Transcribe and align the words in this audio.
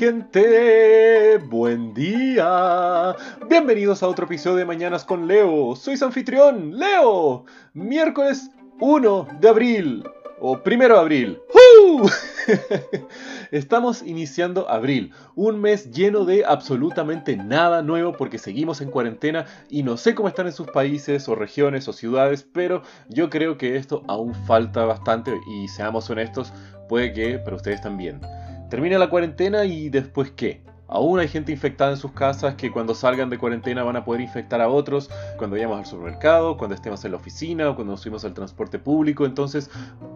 gente? 0.00 1.36
Buen 1.50 1.92
día. 1.92 3.14
Bienvenidos 3.50 4.02
a 4.02 4.08
otro 4.08 4.24
episodio 4.24 4.56
de 4.56 4.64
Mañanas 4.64 5.04
con 5.04 5.28
Leo. 5.28 5.76
Soy 5.76 5.98
su 5.98 6.06
anfitrión, 6.06 6.78
Leo. 6.78 7.44
Miércoles 7.74 8.50
1 8.80 9.28
de 9.38 9.48
abril. 9.50 10.04
O 10.40 10.62
primero 10.62 10.94
de 10.94 11.00
abril. 11.00 11.38
Estamos 13.50 14.00
iniciando 14.00 14.70
abril, 14.70 15.12
un 15.34 15.60
mes 15.60 15.90
lleno 15.90 16.24
de 16.24 16.46
absolutamente 16.46 17.36
nada 17.36 17.82
nuevo 17.82 18.14
porque 18.16 18.38
seguimos 18.38 18.80
en 18.80 18.90
cuarentena 18.90 19.44
y 19.68 19.82
no 19.82 19.98
sé 19.98 20.14
cómo 20.14 20.28
están 20.28 20.46
en 20.46 20.54
sus 20.54 20.68
países 20.68 21.28
o 21.28 21.34
regiones 21.34 21.86
o 21.88 21.92
ciudades, 21.92 22.42
pero 22.42 22.80
yo 23.10 23.28
creo 23.28 23.58
que 23.58 23.76
esto 23.76 24.02
aún 24.08 24.34
falta 24.46 24.86
bastante 24.86 25.38
y 25.54 25.68
seamos 25.68 26.08
honestos, 26.08 26.54
puede 26.88 27.12
que 27.12 27.38
para 27.38 27.56
ustedes 27.56 27.82
también. 27.82 28.18
Termina 28.70 28.98
la 28.98 29.10
cuarentena 29.10 29.64
y 29.64 29.88
después 29.88 30.30
qué? 30.30 30.62
Aún 30.86 31.20
hay 31.20 31.28
gente 31.28 31.52
infectada 31.52 31.90
en 31.90 31.96
sus 31.96 32.10
casas 32.12 32.56
que 32.56 32.70
cuando 32.70 32.96
salgan 32.96 33.30
de 33.30 33.38
cuarentena 33.38 33.84
van 33.84 33.94
a 33.96 34.04
poder 34.04 34.20
infectar 34.20 34.60
a 34.60 34.68
otros, 34.68 35.08
cuando 35.38 35.54
vayamos 35.54 35.78
al 35.78 35.86
supermercado, 35.86 36.56
cuando 36.56 36.74
estemos 36.74 37.04
en 37.04 37.12
la 37.12 37.16
oficina 37.16 37.70
o 37.70 37.76
cuando 37.76 37.92
nos 37.92 38.00
subimos 38.00 38.24
al 38.24 38.34
transporte 38.34 38.80
público. 38.80 39.24
Entonces, 39.24 39.70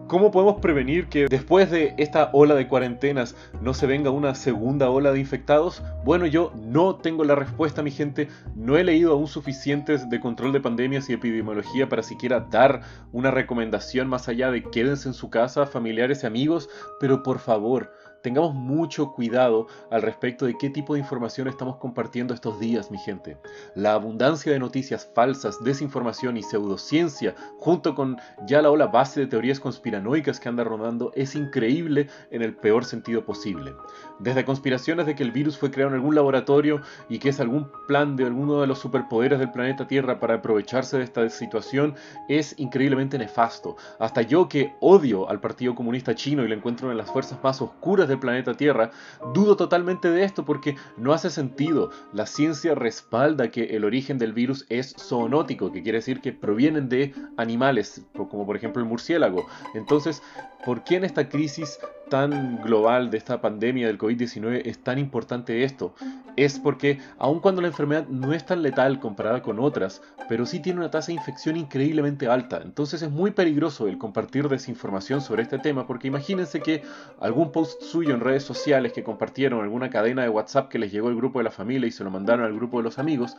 ¿cómo 0.07 0.31
podemos 0.31 0.61
prevenir 0.61 1.07
que 1.07 1.27
después 1.27 1.71
de 1.71 1.95
esta 1.97 2.29
ola 2.33 2.55
de 2.55 2.67
cuarentenas 2.67 3.35
no 3.61 3.73
se 3.73 3.87
venga 3.87 4.09
una 4.09 4.35
segunda 4.35 4.89
ola 4.89 5.13
de 5.13 5.19
infectados? 5.19 5.81
Bueno, 6.03 6.25
yo 6.25 6.51
no 6.61 6.95
tengo 6.95 7.23
la 7.23 7.35
respuesta, 7.35 7.81
mi 7.81 7.91
gente. 7.91 8.27
No 8.53 8.77
he 8.77 8.83
leído 8.83 9.13
aún 9.13 9.27
suficientes 9.27 10.09
de 10.09 10.19
control 10.19 10.51
de 10.51 10.59
pandemias 10.59 11.09
y 11.09 11.13
epidemiología 11.13 11.87
para 11.87 12.03
siquiera 12.03 12.47
dar 12.51 12.81
una 13.13 13.31
recomendación 13.31 14.09
más 14.09 14.27
allá 14.27 14.51
de 14.51 14.63
quédense 14.63 15.07
en 15.07 15.13
su 15.13 15.29
casa, 15.29 15.65
familiares 15.65 16.23
y 16.23 16.27
amigos, 16.27 16.69
pero 16.99 17.23
por 17.23 17.39
favor, 17.39 17.91
tengamos 18.25 18.55
mucho 18.55 19.11
cuidado 19.11 19.67
al 19.91 20.01
respecto 20.01 20.47
de 20.47 20.57
qué 20.57 20.71
tipo 20.71 20.95
de 20.95 20.99
información 20.99 21.47
estamos 21.47 21.75
compartiendo 21.75 22.33
estos 22.33 22.59
días, 22.59 22.89
mi 22.89 22.97
gente. 22.97 23.37
La 23.75 23.93
abundancia 23.93 24.51
de 24.51 24.57
noticias 24.57 25.07
falsas, 25.13 25.63
desinformación 25.63 26.35
y 26.35 26.41
pseudociencia, 26.41 27.35
junto 27.59 27.93
con 27.93 28.17
ya 28.47 28.63
la 28.63 28.71
ola 28.71 28.87
base 28.87 29.19
de 29.19 29.27
teorías 29.27 29.59
conspiranoicas 29.59 30.39
que 30.39 30.49
anda 30.49 30.63
rondando, 30.63 31.11
es 31.13 31.35
increíble 31.35 32.07
en 32.31 32.41
el 32.41 32.55
peor 32.55 32.83
sentido 32.83 33.23
posible. 33.23 33.75
Desde 34.17 34.43
conspiraciones 34.43 35.05
de 35.05 35.13
que 35.13 35.21
el 35.21 35.31
virus 35.31 35.59
fue 35.59 35.69
creado 35.69 35.91
en 35.91 35.97
algún 35.97 36.15
laboratorio 36.15 36.81
y 37.07 37.19
que 37.19 37.29
es 37.29 37.39
algún 37.39 37.69
plan 37.87 38.15
de 38.15 38.25
alguno 38.25 38.59
de 38.59 38.65
los 38.65 38.79
superpoderes 38.79 39.37
del 39.37 39.51
planeta 39.51 39.85
Tierra 39.85 40.19
para 40.19 40.33
aprovecharse 40.33 40.97
de 40.97 41.03
esta 41.03 41.29
situación, 41.29 41.93
es 42.27 42.57
increíblemente 42.57 43.19
nefasto. 43.19 43.75
Hasta 43.99 44.23
yo 44.23 44.49
que 44.49 44.73
odio 44.79 45.29
al 45.29 45.39
Partido 45.39 45.75
Comunista 45.75 46.15
Chino 46.15 46.43
y 46.43 46.47
lo 46.47 46.55
encuentro 46.55 46.89
en 46.89 46.97
las 46.97 47.11
fuerzas 47.11 47.37
más 47.43 47.61
oscuras 47.61 48.07
de 48.07 48.14
planeta 48.19 48.53
Tierra, 48.55 48.91
dudo 49.33 49.55
totalmente 49.55 50.09
de 50.09 50.23
esto 50.23 50.45
porque 50.45 50.75
no 50.97 51.13
hace 51.13 51.29
sentido. 51.29 51.91
La 52.13 52.25
ciencia 52.25 52.75
respalda 52.75 53.51
que 53.51 53.75
el 53.75 53.85
origen 53.85 54.17
del 54.17 54.33
virus 54.33 54.65
es 54.69 54.95
zoonótico, 54.97 55.71
que 55.71 55.83
quiere 55.83 55.99
decir 55.99 56.21
que 56.21 56.33
provienen 56.33 56.89
de 56.89 57.13
animales, 57.37 58.05
como 58.13 58.45
por 58.45 58.55
ejemplo 58.55 58.81
el 58.81 58.87
murciélago. 58.87 59.45
Entonces, 59.73 60.21
¿por 60.65 60.83
qué 60.83 60.95
en 60.95 61.05
esta 61.05 61.29
crisis 61.29 61.79
tan 62.09 62.61
global 62.61 63.09
de 63.09 63.17
esta 63.17 63.41
pandemia 63.41 63.87
del 63.87 63.97
COVID-19 63.97 64.61
es 64.65 64.79
tan 64.79 64.99
importante 64.99 65.63
esto? 65.63 65.93
Es 66.35 66.59
porque 66.59 66.99
aun 67.17 67.39
cuando 67.39 67.61
la 67.61 67.67
enfermedad 67.67 68.07
no 68.07 68.33
es 68.33 68.45
tan 68.45 68.61
letal 68.61 68.99
comparada 68.99 69.41
con 69.41 69.59
otras, 69.59 70.01
pero 70.27 70.45
sí 70.45 70.59
tiene 70.59 70.79
una 70.79 70.91
tasa 70.91 71.07
de 71.07 71.13
infección 71.13 71.55
increíblemente 71.55 72.27
alta. 72.27 72.61
Entonces 72.63 73.01
es 73.01 73.09
muy 73.09 73.31
peligroso 73.31 73.87
el 73.87 73.97
compartir 73.97 74.49
desinformación 74.49 75.21
sobre 75.21 75.43
este 75.43 75.59
tema 75.59 75.87
porque 75.87 76.07
imagínense 76.07 76.59
que 76.59 76.83
algún 77.19 77.51
post 77.51 77.81
suyo 77.81 78.13
en 78.13 78.19
redes 78.19 78.43
sociales 78.43 78.93
que 78.93 79.03
compartieron 79.03 79.61
alguna 79.61 79.89
cadena 79.89 80.23
de 80.23 80.29
WhatsApp 80.29 80.69
que 80.69 80.79
les 80.79 80.91
llegó 80.91 81.07
al 81.07 81.15
grupo 81.15 81.39
de 81.39 81.45
la 81.45 81.51
familia 81.51 81.87
y 81.87 81.91
se 81.91 82.03
lo 82.03 82.11
mandaron 82.11 82.45
al 82.45 82.55
grupo 82.55 82.77
de 82.77 82.83
los 82.83 82.99
amigos, 82.99 83.37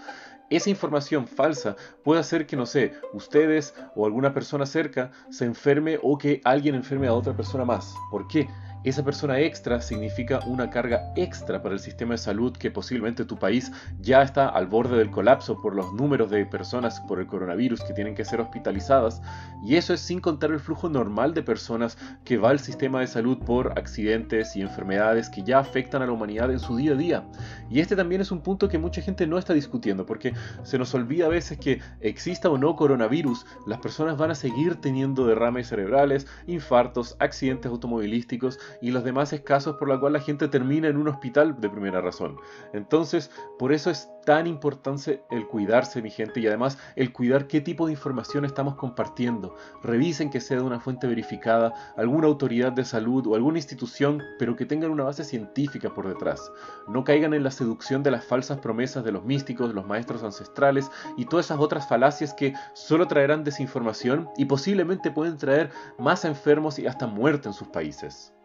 esa 0.49 0.71
información 0.71 1.27
falsa 1.27 1.77
puede 2.05 2.21
hacer 2.21 2.47
que, 2.47 2.57
no 2.57 2.67
sé, 2.67 2.95
ustedes 3.13 3.75
o 3.95 4.07
alguna 4.07 4.33
persona 4.33 4.65
cerca 4.65 5.11
se 5.31 5.45
enferme 5.45 5.99
o 6.03 6.19
que 6.19 6.41
alguien 6.45 6.75
enferme 6.75 7.09
a 7.09 7.15
otra 7.15 7.37
persona 7.37 7.65
más. 7.65 7.95
¿Por 8.11 8.29
qué? 8.29 8.49
Esa 8.89 9.05
persona 9.05 9.41
extra 9.41 9.81
significa 9.81 10.39
una 10.47 10.71
carga 10.71 11.13
extra 11.17 11.61
para 11.61 11.75
el 11.75 11.81
sistema 11.81 12.15
de 12.15 12.19
salud 12.19 12.57
que 12.57 12.71
posiblemente 12.71 13.25
tu 13.25 13.37
país 13.37 13.73
ya 14.01 14.23
está 14.23 14.49
al 14.49 14.69
borde 14.69 14.97
del 14.97 15.11
colapso 15.11 15.61
por 15.61 15.75
los 15.75 15.93
números 15.93 16.31
de 16.31 16.47
personas 16.47 17.01
por 17.01 17.19
el 17.19 17.27
coronavirus 17.27 17.83
que 17.83 17.95
tienen 17.95 18.15
que 18.15 18.25
ser 18.25 18.41
hospitalizadas 18.41 19.21
y 19.65 19.75
eso 19.75 19.93
es 19.93 20.01
sin 20.01 20.21
contar 20.21 20.53
el 20.53 20.61
flujo 20.61 20.89
normal 20.89 21.35
de 21.35 21.43
personas 21.43 21.99
que 22.25 22.39
va 22.39 22.51
al 22.51 22.61
sistema 22.61 23.01
de 23.01 23.09
salud 23.09 23.39
por 23.39 23.77
accidentes 23.77 24.55
y 24.55 24.63
enfermedades 24.63 25.31
que 25.31 25.43
ya 25.43 25.59
afectan 25.59 26.03
a 26.03 26.07
la 26.07 26.13
humanidad 26.13 26.53
en 26.53 26.61
su 26.61 26.77
día 26.77 26.93
a 26.93 26.97
día. 26.97 27.25
Y 27.69 27.81
este 27.81 27.97
también 27.97 28.21
es 28.21 28.31
un 28.31 28.41
punto 28.41 28.69
que 28.69 28.79
mucha 28.79 29.03
gente 29.03 29.27
no 29.27 29.37
está 29.37 29.53
discutiendo 29.53 30.07
porque 30.07 30.33
se 30.63 30.79
nos 30.79 30.95
olvida 30.95 31.27
a 31.27 31.31
veces 31.31 31.59
que 31.59 31.81
exista 32.01 32.49
o 32.51 32.57
no 32.57 32.77
coronavirus, 32.77 33.47
las 33.67 33.81
personas 33.81 34.17
van 34.17 34.31
a 34.31 34.37
seguir 34.37 34.77
teniendo 34.77 35.27
derrames 35.27 35.69
cerebrales, 35.69 36.29
infartos, 36.47 37.17
accidentes 37.19 37.71
automovilísticos 37.73 38.61
y 38.81 38.91
los 38.91 39.05
demás 39.05 39.33
escasos 39.33 39.77
por 39.77 39.89
la 39.89 39.99
cual 39.99 40.13
la 40.13 40.21
gente 40.21 40.49
termina 40.49 40.89
en 40.89 40.97
un 40.97 41.09
hospital 41.09 41.61
de 41.61 41.69
primera 41.69 42.01
razón. 42.01 42.37
Entonces, 42.73 43.31
por 43.59 43.73
eso 43.73 43.91
es 43.91 44.09
tan 44.25 44.47
importante 44.47 45.23
el 45.31 45.47
cuidarse, 45.47 46.03
mi 46.03 46.11
gente, 46.11 46.41
y 46.41 46.47
además 46.47 46.79
el 46.97 47.13
cuidar 47.13 47.47
qué 47.47 47.61
tipo 47.61 47.87
de 47.87 47.93
información 47.93 48.45
estamos 48.45 48.75
compartiendo. 48.75 49.55
Revisen 49.83 50.31
que 50.31 50.41
sea 50.41 50.59
de 50.59 50.65
una 50.65 50.81
fuente 50.81 51.07
verificada, 51.07 51.73
alguna 51.97 52.27
autoridad 52.27 52.73
de 52.73 52.85
salud 52.85 53.27
o 53.27 53.37
alguna 53.37 53.59
institución, 53.59 54.23
pero 54.39 54.57
que 54.57 54.67
tengan 54.67 54.91
una 54.91 55.05
base 55.05 55.25
científica 55.25 55.95
por 55.95 56.09
detrás. 56.09 56.51
No 56.89 57.05
caigan 57.05 57.35
en 57.35 57.45
la 57.45 57.53
seducción 57.53 58.03
de 58.03 58.11
las 58.11 58.25
falsas 58.25 58.59
promesas 58.59 59.05
de 59.05 59.13
los 59.13 59.25
místicos, 59.25 59.73
los 59.73 59.87
maestros 59.87 60.25
ancestrales 60.25 60.91
y 61.17 61.27
todas 61.27 61.47
esas 61.47 61.61
otras 61.61 61.89
falacias 61.89 62.35
que 62.35 62.55
solo 62.75 63.07
traerán 63.07 63.45
desinformación 63.45 64.29
y 64.37 64.47
posiblemente 64.47 65.11
pueden 65.11 65.39
traer 65.39 65.71
más 65.99 66.25
enfermos 66.25 66.79
y 66.79 66.87
hasta 66.87 67.07
muerte 67.07 67.49
en 67.49 67.55
sus 67.55 67.69
países. 67.69 68.36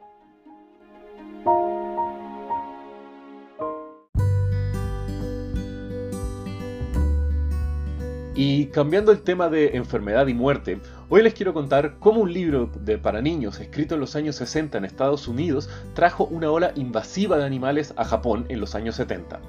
Y 8.43 8.67
cambiando 8.67 9.11
el 9.11 9.21
tema 9.21 9.49
de 9.49 9.75
enfermedad 9.77 10.25
y 10.25 10.33
muerte, 10.33 10.79
hoy 11.09 11.21
les 11.21 11.35
quiero 11.35 11.53
contar 11.53 11.97
cómo 11.99 12.21
un 12.21 12.33
libro 12.33 12.71
de, 12.79 12.97
para 12.97 13.21
niños 13.21 13.59
escrito 13.59 13.93
en 13.93 13.99
los 14.01 14.15
años 14.15 14.35
60 14.37 14.79
en 14.79 14.85
Estados 14.85 15.27
Unidos 15.27 15.69
trajo 15.93 16.25
una 16.25 16.49
ola 16.49 16.71
invasiva 16.75 17.37
de 17.37 17.45
animales 17.45 17.93
a 17.97 18.03
Japón 18.05 18.45
en 18.49 18.59
los 18.59 18.73
años 18.73 18.95
70. 18.95 19.39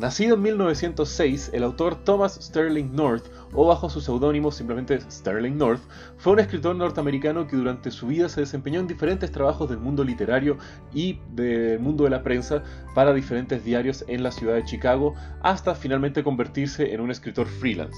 Nacido 0.00 0.34
en 0.34 0.42
1906, 0.42 1.50
el 1.52 1.62
autor 1.62 1.94
Thomas 1.94 2.34
Sterling 2.42 2.92
North, 2.94 3.26
o 3.52 3.64
bajo 3.64 3.88
su 3.88 4.00
seudónimo 4.00 4.50
simplemente 4.50 5.00
Sterling 5.08 5.56
North, 5.56 5.80
fue 6.18 6.32
un 6.32 6.40
escritor 6.40 6.74
norteamericano 6.74 7.46
que 7.46 7.56
durante 7.56 7.92
su 7.92 8.08
vida 8.08 8.28
se 8.28 8.40
desempeñó 8.40 8.80
en 8.80 8.88
diferentes 8.88 9.30
trabajos 9.30 9.70
del 9.70 9.78
mundo 9.78 10.02
literario 10.02 10.58
y 10.92 11.20
del 11.30 11.78
mundo 11.78 12.02
de 12.04 12.10
la 12.10 12.24
prensa 12.24 12.64
para 12.92 13.14
diferentes 13.14 13.64
diarios 13.64 14.04
en 14.08 14.24
la 14.24 14.32
ciudad 14.32 14.56
de 14.56 14.64
Chicago, 14.64 15.14
hasta 15.42 15.76
finalmente 15.76 16.24
convertirse 16.24 16.92
en 16.92 17.00
un 17.00 17.12
escritor 17.12 17.46
freelance. 17.46 17.96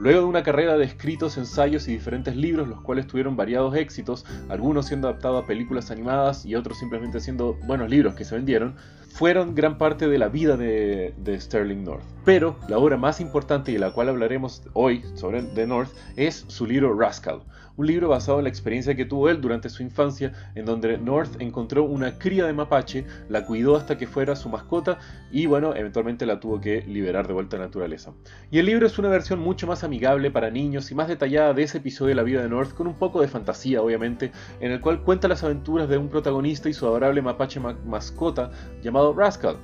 Luego 0.00 0.22
de 0.22 0.26
una 0.26 0.42
carrera 0.42 0.78
de 0.78 0.84
escritos, 0.84 1.36
ensayos 1.36 1.86
y 1.86 1.92
diferentes 1.92 2.34
libros, 2.34 2.66
los 2.66 2.80
cuales 2.80 3.06
tuvieron 3.06 3.36
variados 3.36 3.76
éxitos, 3.76 4.24
algunos 4.48 4.86
siendo 4.86 5.08
adaptados 5.08 5.44
a 5.44 5.46
películas 5.46 5.90
animadas 5.90 6.44
y 6.44 6.56
otros 6.56 6.78
simplemente 6.78 7.20
siendo 7.20 7.54
buenos 7.66 7.88
libros 7.88 8.14
que 8.14 8.24
se 8.24 8.34
vendieron, 8.34 8.76
fueron 9.10 9.54
gran 9.54 9.76
parte 9.76 10.08
de 10.08 10.18
la 10.18 10.28
vida 10.28 10.56
de, 10.56 11.12
Sterling 11.40 11.84
North. 11.84 12.04
Pero 12.24 12.56
la 12.68 12.78
obra 12.78 12.96
más 12.96 13.20
importante 13.20 13.70
y 13.70 13.74
de 13.74 13.80
la 13.80 13.92
cual 13.92 14.08
hablaremos 14.08 14.62
hoy 14.72 15.02
sobre 15.14 15.42
North 15.66 15.90
es 16.16 16.44
su 16.48 16.66
libro 16.66 16.94
Rascal, 16.94 17.42
un 17.80 17.86
libro 17.86 18.08
basado 18.10 18.38
en 18.38 18.44
la 18.44 18.50
experiencia 18.50 18.94
que 18.94 19.06
tuvo 19.06 19.30
él 19.30 19.40
durante 19.40 19.70
su 19.70 19.82
infancia, 19.82 20.32
en 20.54 20.66
donde 20.66 20.98
North 20.98 21.40
encontró 21.40 21.84
una 21.84 22.18
cría 22.18 22.44
de 22.44 22.52
mapache, 22.52 23.06
la 23.30 23.46
cuidó 23.46 23.74
hasta 23.74 23.96
que 23.96 24.06
fuera 24.06 24.36
su 24.36 24.50
mascota 24.50 24.98
y 25.32 25.46
bueno, 25.46 25.74
eventualmente 25.74 26.26
la 26.26 26.40
tuvo 26.40 26.60
que 26.60 26.82
liberar 26.82 27.26
de 27.26 27.32
vuelta 27.32 27.56
a 27.56 27.60
la 27.60 27.66
naturaleza. 27.66 28.12
Y 28.50 28.58
el 28.58 28.66
libro 28.66 28.86
es 28.86 28.98
una 28.98 29.08
versión 29.08 29.38
mucho 29.38 29.66
más 29.66 29.82
amigable 29.82 30.30
para 30.30 30.50
niños 30.50 30.90
y 30.90 30.94
más 30.94 31.08
detallada 31.08 31.54
de 31.54 31.62
ese 31.62 31.78
episodio 31.78 32.10
de 32.10 32.16
la 32.16 32.22
vida 32.22 32.42
de 32.42 32.50
North, 32.50 32.74
con 32.74 32.86
un 32.86 32.94
poco 32.94 33.22
de 33.22 33.28
fantasía 33.28 33.80
obviamente, 33.80 34.30
en 34.60 34.72
el 34.72 34.82
cual 34.82 35.02
cuenta 35.02 35.26
las 35.26 35.42
aventuras 35.42 35.88
de 35.88 35.96
un 35.96 36.10
protagonista 36.10 36.68
y 36.68 36.74
su 36.74 36.86
adorable 36.86 37.22
mapache 37.22 37.60
mascota 37.60 38.50
llamado 38.82 38.99
Rascal. 39.16 39.56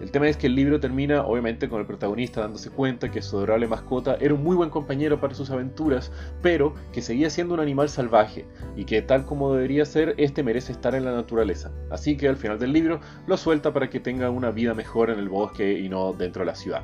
El 0.00 0.10
tema 0.10 0.28
es 0.28 0.36
que 0.36 0.48
el 0.48 0.56
libro 0.56 0.80
termina 0.80 1.22
obviamente 1.24 1.68
con 1.68 1.80
el 1.80 1.86
protagonista 1.86 2.40
dándose 2.40 2.70
cuenta 2.70 3.10
que 3.10 3.22
su 3.22 3.36
adorable 3.36 3.68
mascota 3.68 4.16
era 4.20 4.34
un 4.34 4.42
muy 4.42 4.56
buen 4.56 4.68
compañero 4.68 5.20
para 5.20 5.34
sus 5.34 5.50
aventuras, 5.50 6.10
pero 6.42 6.74
que 6.92 7.02
seguía 7.02 7.30
siendo 7.30 7.54
un 7.54 7.60
animal 7.60 7.88
salvaje 7.88 8.44
y 8.74 8.84
que 8.84 9.00
tal 9.02 9.24
como 9.24 9.54
debería 9.54 9.84
ser, 9.84 10.14
este 10.18 10.42
merece 10.42 10.72
estar 10.72 10.94
en 10.96 11.04
la 11.04 11.12
naturaleza. 11.12 11.70
Así 11.90 12.16
que 12.16 12.28
al 12.28 12.36
final 12.36 12.58
del 12.58 12.72
libro 12.72 13.00
lo 13.26 13.36
suelta 13.36 13.72
para 13.72 13.90
que 13.90 14.00
tenga 14.00 14.28
una 14.30 14.50
vida 14.50 14.74
mejor 14.74 15.10
en 15.10 15.20
el 15.20 15.28
bosque 15.28 15.78
y 15.78 15.88
no 15.88 16.12
dentro 16.12 16.40
de 16.40 16.46
la 16.46 16.56
ciudad. 16.56 16.82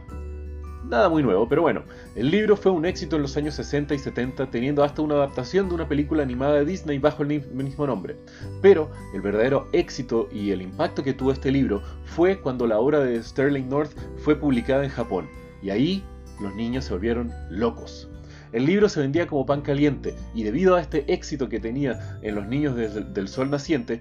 Nada 0.88 1.11
muy 1.11 1.23
nuevo, 1.23 1.46
pero 1.46 1.61
bueno, 1.61 1.82
el 2.17 2.31
libro 2.31 2.56
fue 2.56 2.73
un 2.73 2.87
éxito 2.87 3.17
en 3.17 3.23
los 3.23 3.37
años 3.37 3.55
60 3.56 3.94
y 3.94 3.99
70, 3.99 4.50
teniendo 4.50 4.82
hasta 4.82 5.02
una 5.02 5.17
adaptación 5.17 5.69
de 5.69 5.75
una 5.75 5.87
película 5.87 6.23
animada 6.23 6.55
de 6.55 6.64
Disney 6.64 6.99
bajo 6.99 7.23
el 7.23 7.43
mismo 7.52 7.87
nombre. 7.87 8.17
Pero 8.62 8.90
el 9.12 9.20
verdadero 9.20 9.69
éxito 9.73 10.31
y 10.32 10.50
el 10.50 10.62
impacto 10.62 11.05
que 11.05 11.12
tuvo 11.12 11.32
este 11.32 11.50
libro 11.50 11.82
fue 12.06 12.40
cuando 12.40 12.67
la 12.67 12.79
obra 12.79 13.00
de 13.00 13.23
Sterling 13.23 13.69
North 13.69 13.93
fue 14.17 14.37
publicada 14.37 14.82
en 14.82 14.88
Japón, 14.88 15.29
y 15.61 15.69
ahí 15.69 16.02
los 16.40 16.55
niños 16.55 16.87
se 16.87 16.94
volvieron 16.94 17.31
locos. 17.50 18.08
El 18.52 18.64
libro 18.64 18.88
se 18.88 19.00
vendía 19.00 19.26
como 19.26 19.44
pan 19.44 19.61
caliente 19.61 20.14
y 20.34 20.43
debido 20.43 20.75
a 20.75 20.81
este 20.81 21.05
éxito 21.12 21.50
que 21.50 21.61
tenía 21.61 22.19
en 22.23 22.34
los 22.34 22.46
niños 22.46 22.75
del 22.76 23.29
sol 23.29 23.50
naciente, 23.50 24.00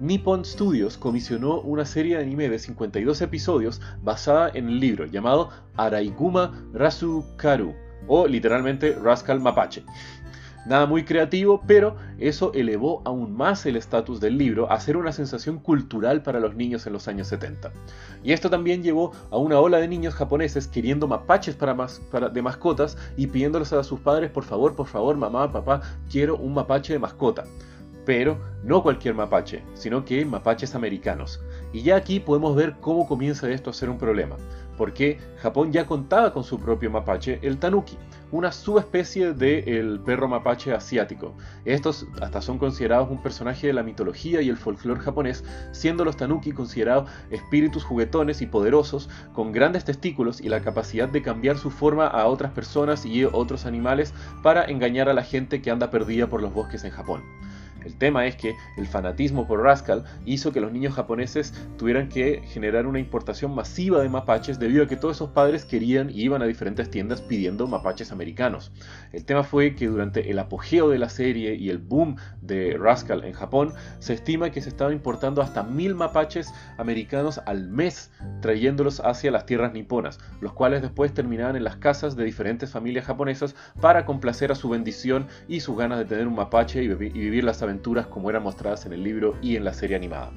Nippon 0.00 0.44
Studios 0.44 0.98
comisionó 0.98 1.60
una 1.60 1.84
serie 1.84 2.16
de 2.16 2.22
anime 2.22 2.48
de 2.48 2.58
52 2.58 3.22
episodios 3.22 3.80
basada 4.02 4.50
en 4.54 4.68
el 4.68 4.80
libro 4.80 5.06
llamado 5.06 5.50
Araiguma 5.76 6.52
Rasukaru 6.72 7.74
o 8.06 8.26
literalmente 8.26 8.92
Rascal 8.92 9.40
Mapache. 9.40 9.84
Nada 10.66 10.86
muy 10.86 11.04
creativo, 11.04 11.62
pero 11.66 11.96
eso 12.18 12.50
elevó 12.54 13.02
aún 13.04 13.36
más 13.36 13.66
el 13.66 13.76
estatus 13.76 14.18
del 14.18 14.38
libro 14.38 14.70
a 14.72 14.80
ser 14.80 14.96
una 14.96 15.12
sensación 15.12 15.58
cultural 15.58 16.22
para 16.22 16.40
los 16.40 16.54
niños 16.54 16.86
en 16.86 16.94
los 16.94 17.06
años 17.06 17.28
70. 17.28 17.70
Y 18.22 18.32
esto 18.32 18.48
también 18.48 18.82
llevó 18.82 19.12
a 19.30 19.36
una 19.36 19.60
ola 19.60 19.76
de 19.76 19.88
niños 19.88 20.14
japoneses 20.14 20.66
queriendo 20.66 21.06
mapaches 21.06 21.54
para, 21.54 21.74
de 22.30 22.42
mascotas 22.42 22.96
y 23.18 23.26
pidiéndoles 23.26 23.74
a 23.74 23.84
sus 23.84 24.00
padres, 24.00 24.30
por 24.30 24.44
favor, 24.44 24.74
por 24.74 24.86
favor, 24.86 25.16
mamá, 25.18 25.52
papá, 25.52 25.82
quiero 26.10 26.36
un 26.38 26.54
mapache 26.54 26.94
de 26.94 26.98
mascota. 26.98 27.44
Pero 28.04 28.38
no 28.62 28.82
cualquier 28.82 29.14
mapache, 29.14 29.62
sino 29.74 30.04
que 30.04 30.24
mapaches 30.24 30.74
americanos. 30.74 31.40
Y 31.72 31.82
ya 31.82 31.96
aquí 31.96 32.20
podemos 32.20 32.54
ver 32.54 32.74
cómo 32.80 33.06
comienza 33.06 33.50
esto 33.50 33.70
a 33.70 33.74
ser 33.74 33.90
un 33.90 33.98
problema 33.98 34.36
porque 34.76 35.18
Japón 35.38 35.72
ya 35.72 35.86
contaba 35.86 36.32
con 36.32 36.44
su 36.44 36.58
propio 36.58 36.90
mapache, 36.90 37.38
el 37.42 37.58
tanuki, 37.58 37.96
una 38.30 38.50
subespecie 38.50 39.32
del 39.32 40.00
perro 40.00 40.26
mapache 40.28 40.72
asiático. 40.72 41.34
Estos 41.64 42.06
hasta 42.20 42.42
son 42.42 42.58
considerados 42.58 43.10
un 43.10 43.22
personaje 43.22 43.68
de 43.68 43.72
la 43.72 43.82
mitología 43.82 44.42
y 44.42 44.48
el 44.48 44.56
folclore 44.56 45.00
japonés, 45.00 45.44
siendo 45.72 46.04
los 46.04 46.16
tanuki 46.16 46.52
considerados 46.52 47.10
espíritus 47.30 47.84
juguetones 47.84 48.42
y 48.42 48.46
poderosos, 48.46 49.08
con 49.32 49.52
grandes 49.52 49.84
testículos 49.84 50.40
y 50.40 50.48
la 50.48 50.60
capacidad 50.60 51.08
de 51.08 51.22
cambiar 51.22 51.58
su 51.58 51.70
forma 51.70 52.06
a 52.06 52.26
otras 52.26 52.52
personas 52.52 53.06
y 53.06 53.24
otros 53.24 53.66
animales 53.66 54.12
para 54.42 54.64
engañar 54.64 55.08
a 55.08 55.14
la 55.14 55.22
gente 55.22 55.62
que 55.62 55.70
anda 55.70 55.90
perdida 55.90 56.26
por 56.26 56.42
los 56.42 56.52
bosques 56.52 56.84
en 56.84 56.90
Japón. 56.90 57.22
El 57.84 57.96
tema 57.96 58.26
es 58.26 58.36
que 58.36 58.54
el 58.76 58.86
fanatismo 58.86 59.46
por 59.46 59.62
Rascal 59.62 60.04
hizo 60.24 60.52
que 60.52 60.60
los 60.60 60.72
niños 60.72 60.94
japoneses 60.94 61.54
tuvieran 61.76 62.08
que 62.08 62.42
generar 62.46 62.86
una 62.86 62.98
importación 62.98 63.54
masiva 63.54 64.00
de 64.00 64.08
mapaches 64.08 64.58
debido 64.58 64.84
a 64.84 64.88
que 64.88 64.96
todos 64.96 65.16
esos 65.16 65.30
padres 65.30 65.64
querían 65.64 66.10
y 66.10 66.22
iban 66.22 66.42
a 66.42 66.46
diferentes 66.46 66.90
tiendas 66.90 67.20
pidiendo 67.20 67.66
mapaches 67.66 68.12
americanos. 68.12 68.72
El 69.12 69.24
tema 69.24 69.44
fue 69.44 69.74
que 69.74 69.86
durante 69.86 70.30
el 70.30 70.38
apogeo 70.38 70.88
de 70.88 70.98
la 70.98 71.08
serie 71.08 71.54
y 71.54 71.70
el 71.70 71.78
boom 71.78 72.16
de 72.40 72.76
Rascal 72.78 73.24
en 73.24 73.32
Japón, 73.32 73.72
se 73.98 74.14
estima 74.14 74.50
que 74.50 74.60
se 74.60 74.68
estaban 74.68 74.92
importando 74.92 75.42
hasta 75.42 75.62
mil 75.62 75.94
mapaches 75.94 76.52
americanos 76.78 77.40
al 77.46 77.68
mes, 77.68 78.10
trayéndolos 78.40 79.00
hacia 79.00 79.30
las 79.30 79.46
tierras 79.46 79.72
niponas, 79.72 80.18
los 80.40 80.52
cuales 80.52 80.82
después 80.82 81.12
terminaban 81.12 81.56
en 81.56 81.64
las 81.64 81.76
casas 81.76 82.16
de 82.16 82.24
diferentes 82.24 82.70
familias 82.70 83.06
japonesas 83.06 83.54
para 83.80 84.04
complacer 84.04 84.52
a 84.52 84.54
su 84.54 84.68
bendición 84.68 85.26
y 85.48 85.60
sus 85.60 85.76
ganas 85.76 85.98
de 85.98 86.04
tener 86.04 86.26
un 86.26 86.34
mapache 86.34 86.82
y, 86.82 86.88
vivir 86.88 87.44
las 87.44 87.62
aventuras 87.62 87.73
como 88.10 88.30
eran 88.30 88.42
mostradas 88.42 88.86
en 88.86 88.92
el 88.92 89.02
libro 89.02 89.36
y 89.42 89.56
en 89.56 89.64
la 89.64 89.74
serie 89.74 89.96
animada. 89.96 90.30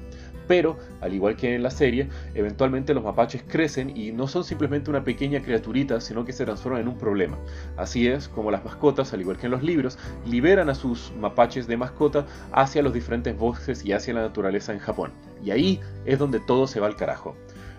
Pero, 0.46 0.78
al 1.02 1.12
igual 1.12 1.36
que 1.36 1.54
en 1.54 1.62
la 1.62 1.70
serie, 1.70 2.08
eventualmente 2.34 2.94
los 2.94 3.04
mapaches 3.04 3.42
crecen 3.46 3.94
y 3.94 4.12
no 4.12 4.26
son 4.26 4.44
simplemente 4.44 4.88
una 4.88 5.04
pequeña 5.04 5.42
criaturita, 5.42 6.00
sino 6.00 6.24
que 6.24 6.32
se 6.32 6.46
transforman 6.46 6.80
en 6.80 6.88
un 6.88 6.96
problema. 6.96 7.36
Así 7.76 8.08
es 8.08 8.28
como 8.28 8.50
las 8.50 8.64
mascotas, 8.64 9.12
al 9.12 9.20
igual 9.20 9.36
que 9.36 9.46
en 9.46 9.52
los 9.52 9.62
libros, 9.62 9.98
liberan 10.26 10.70
a 10.70 10.74
sus 10.74 11.12
mapaches 11.20 11.66
de 11.66 11.76
mascota 11.76 12.24
hacia 12.52 12.82
los 12.82 12.94
diferentes 12.94 13.36
bosques 13.36 13.84
y 13.84 13.92
hacia 13.92 14.14
la 14.14 14.22
naturaleza 14.22 14.72
en 14.72 14.78
Japón. 14.78 15.12
Y 15.44 15.50
ahí 15.50 15.80
es 16.06 16.18
donde 16.18 16.40
todo 16.40 16.66
se 16.66 16.80
va 16.80 16.86
al 16.86 16.96
carajo. 16.96 17.36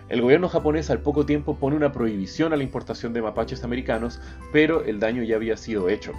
El 0.08 0.22
gobierno 0.22 0.48
japonés 0.48 0.90
al 0.90 1.00
poco 1.00 1.24
tiempo 1.24 1.56
pone 1.56 1.76
una 1.76 1.92
prohibición 1.92 2.52
a 2.52 2.56
la 2.56 2.64
importación 2.64 3.12
de 3.12 3.22
mapaches 3.22 3.62
americanos, 3.62 4.20
pero 4.52 4.84
el 4.84 4.98
daño 4.98 5.22
ya 5.22 5.36
había 5.36 5.56
sido 5.56 5.88
hecho 5.88 6.12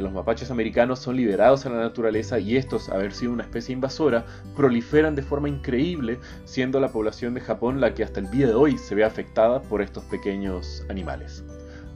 los 0.00 0.12
mapaches 0.12 0.50
americanos 0.50 1.00
son 1.00 1.16
liberados 1.16 1.66
a 1.66 1.70
la 1.70 1.80
naturaleza 1.80 2.38
y 2.38 2.56
estos, 2.56 2.88
haber 2.88 3.12
sido 3.12 3.32
una 3.32 3.42
especie 3.42 3.74
invasora, 3.74 4.24
proliferan 4.56 5.14
de 5.14 5.22
forma 5.22 5.48
increíble, 5.48 6.18
siendo 6.44 6.80
la 6.80 6.92
población 6.92 7.34
de 7.34 7.40
Japón 7.40 7.80
la 7.80 7.92
que 7.92 8.04
hasta 8.04 8.20
el 8.20 8.30
día 8.30 8.46
de 8.46 8.54
hoy 8.54 8.78
se 8.78 8.94
ve 8.94 9.04
afectada 9.04 9.60
por 9.60 9.82
estos 9.82 10.04
pequeños 10.04 10.84
animales. 10.88 11.44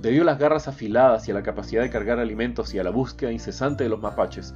Debido 0.00 0.22
a 0.22 0.26
las 0.26 0.38
garras 0.38 0.68
afiladas 0.68 1.26
y 1.26 1.30
a 1.30 1.34
la 1.34 1.42
capacidad 1.42 1.82
de 1.82 1.90
cargar 1.90 2.18
alimentos 2.18 2.74
y 2.74 2.78
a 2.78 2.84
la 2.84 2.90
búsqueda 2.90 3.32
incesante 3.32 3.84
de 3.84 3.90
los 3.90 4.00
mapaches, 4.00 4.54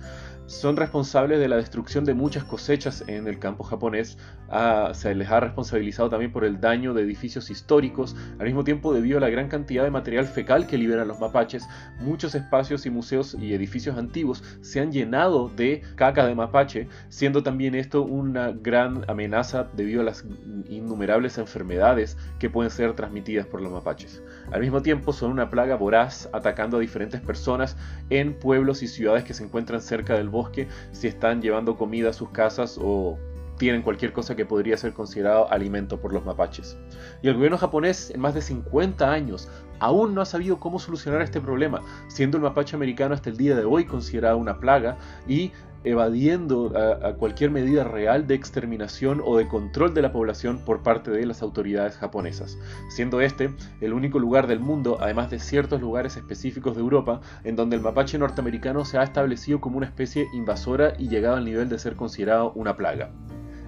son 0.51 0.77
responsables 0.77 1.39
de 1.39 1.47
la 1.47 1.57
destrucción 1.57 2.05
de 2.05 2.13
muchas 2.13 2.43
cosechas 2.43 3.05
en 3.07 3.29
el 3.29 3.39
campo 3.39 3.63
japonés. 3.63 4.19
Ah, 4.49 4.91
se 4.95 5.15
les 5.15 5.31
ha 5.31 5.39
responsabilizado 5.39 6.11
también 6.11 6.33
por 6.33 6.45
el 6.45 6.61
daño 6.61 6.93
de 6.93 7.03
edificios 7.03 7.51
históricos. 7.51 8.17
Al 8.41 8.47
mismo 8.47 8.65
tiempo, 8.65 8.93
debido 8.93 9.19
a 9.19 9.21
la 9.21 9.31
gran 9.31 9.47
cantidad 9.47 9.85
de 9.85 9.93
material 9.93 10.27
fecal 10.27 10.67
que 10.67 10.77
liberan 10.77 11.07
los 11.07 11.21
mapaches, 11.21 11.69
muchos 12.01 12.35
espacios 12.35 12.85
y 12.85 12.91
museos 12.91 13.37
y 13.41 13.55
edificios 13.55 13.97
antiguos 13.97 14.43
se 14.61 14.81
han 14.81 14.91
llenado 14.91 15.49
de 15.51 15.83
caca 15.95 16.27
de 16.27 16.35
mapache, 16.35 16.89
siendo 17.11 17.45
también 17.45 17.77
esto 17.77 18.03
una 18.03 18.51
gran 18.51 19.05
amenaza 19.09 19.69
debido 19.77 20.01
a 20.01 20.05
las 20.05 20.25
innumerables 20.69 21.39
enfermedades 21.39 22.19
que 22.41 22.51
pueden 22.51 22.73
ser 22.73 22.95
transmitidas 22.95 23.47
por 23.47 23.63
los 23.63 23.71
mapaches. 23.71 24.21
Al 24.51 24.63
mismo 24.63 24.83
tiempo, 24.83 25.13
son 25.13 25.31
una 25.31 25.49
plaga 25.49 25.77
voraz 25.77 26.29
atacando 26.33 26.79
a 26.79 26.81
diferentes 26.81 27.21
personas 27.21 27.77
en 28.11 28.37
pueblos 28.37 28.83
y 28.83 28.89
ciudades 28.89 29.23
que 29.23 29.33
se 29.33 29.45
encuentran 29.45 29.81
cerca 29.81 30.15
del 30.15 30.29
bosque 30.29 30.40
bosque 30.41 30.69
si 30.93 31.09
están 31.09 31.43
llevando 31.43 31.77
comida 31.77 32.11
a 32.11 32.13
sus 32.13 32.31
casas 32.31 32.79
o 32.81 33.19
tienen 33.59 33.83
cualquier 33.83 34.15
cosa 34.15 34.35
que 34.35 34.47
podría 34.47 34.77
ser 34.79 34.95
considerado 34.95 35.53
alimento 35.53 36.01
por 36.01 36.15
los 36.15 36.25
mapaches. 36.25 36.79
Y 37.21 37.29
el 37.29 37.35
gobierno 37.35 37.59
japonés 37.59 38.11
en 38.11 38.21
más 38.21 38.33
de 38.33 38.41
50 38.41 39.13
años 39.13 39.49
aún 39.81 40.15
no 40.15 40.21
ha 40.21 40.27
sabido 40.27 40.61
cómo 40.61 40.79
solucionar 40.79 41.23
este 41.23 41.41
problema, 41.41 41.83
siendo 42.09 42.37
el 42.37 42.43
mapache 42.43 42.77
americano 42.77 43.15
hasta 43.15 43.31
el 43.31 43.37
día 43.37 43.57
de 43.57 43.65
hoy 43.65 43.85
considerado 43.85 44.39
una 44.39 44.61
plaga 44.61 44.99
y 45.27 45.53
evadiendo 45.83 46.73
cualquier 47.19 47.51
medida 47.51 47.85
real 47.85 48.27
de 48.27 48.35
exterminación 48.35 49.23
o 49.25 49.39
de 49.39 49.49
control 49.49 49.95
de 49.95 50.03
la 50.03 50.13
población 50.13 50.59
por 50.65 50.83
parte 50.83 51.11
de 51.11 51.25
las 51.25 51.43
autoridades 51.43 51.97
japonesas, 51.97 52.59
siendo 52.91 53.21
este 53.21 53.51
el 53.81 53.93
único 53.93 54.19
lugar 54.19 54.47
del 54.47 54.61
mundo, 54.61 54.99
además 55.01 55.31
de 55.31 55.39
ciertos 55.39 55.81
lugares 55.81 56.17
específicos 56.17 56.77
de 56.77 56.83
Europa, 56.83 57.21
en 57.45 57.57
donde 57.57 57.77
el 57.77 57.83
mapache 57.83 58.19
norteamericano 58.19 58.85
se 58.85 58.99
ha 58.99 59.03
establecido 59.03 59.61
como 59.61 59.79
una 59.79 59.87
especie 59.87 60.27
invasora 60.35 60.93
y 60.99 61.09
llegado 61.09 61.37
al 61.37 61.45
nivel 61.45 61.69
de 61.69 61.79
ser 61.79 61.97
considerado 61.97 62.53
una 62.53 62.77
plaga 62.77 63.11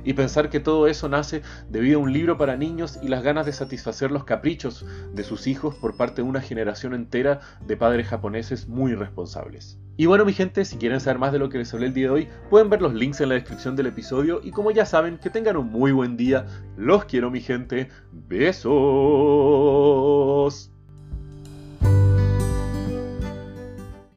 y 0.04 0.12
pensar 0.14 0.50
que 0.50 0.60
todo 0.60 0.86
eso 0.86 1.08
nace 1.08 1.42
debido 1.68 1.98
a 1.98 2.02
un 2.02 2.12
libro 2.12 2.38
para 2.38 2.56
niños 2.56 2.98
y 3.02 3.08
las 3.08 3.22
ganas 3.22 3.46
de 3.46 3.52
satisfacer 3.52 4.10
los 4.10 4.24
caprichos 4.24 4.84
de 5.12 5.24
sus 5.24 5.46
hijos 5.46 5.74
por 5.74 5.96
parte 5.96 6.22
de 6.22 6.28
una 6.28 6.40
generación 6.40 6.94
entera 6.94 7.40
de 7.66 7.76
padres 7.76 8.08
japoneses 8.08 8.68
muy 8.68 8.94
responsables. 8.94 9.78
Y 9.96 10.06
bueno 10.06 10.24
mi 10.24 10.32
gente, 10.32 10.64
si 10.64 10.78
quieren 10.78 11.00
saber 11.00 11.18
más 11.18 11.32
de 11.32 11.38
lo 11.38 11.48
que 11.48 11.58
les 11.58 11.74
hablé 11.74 11.86
el 11.86 11.94
día 11.94 12.06
de 12.06 12.12
hoy, 12.12 12.28
pueden 12.50 12.70
ver 12.70 12.80
los 12.80 12.94
links 12.94 13.20
en 13.20 13.28
la 13.28 13.34
descripción 13.34 13.76
del 13.76 13.86
episodio 13.86 14.40
y 14.42 14.50
como 14.50 14.70
ya 14.70 14.86
saben, 14.86 15.18
que 15.18 15.30
tengan 15.30 15.56
un 15.56 15.70
muy 15.70 15.92
buen 15.92 16.16
día. 16.16 16.46
Los 16.76 17.04
quiero 17.04 17.30
mi 17.30 17.40
gente. 17.40 17.88
Besos. 18.10 18.72